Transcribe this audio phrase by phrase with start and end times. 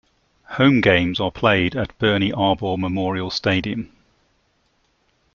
[0.53, 3.91] Home games are played at Bernie Arbour Memorial Stadium.